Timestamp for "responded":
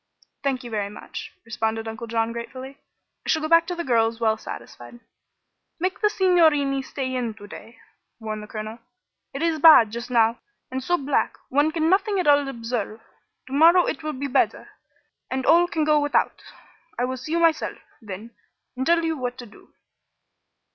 1.45-1.87